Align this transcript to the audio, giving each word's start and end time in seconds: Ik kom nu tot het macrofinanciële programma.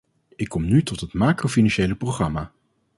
Ik 0.35 0.49
kom 0.49 0.65
nu 0.67 0.83
tot 0.83 0.99
het 0.99 1.13
macrofinanciële 1.13 1.95
programma. 1.95 2.51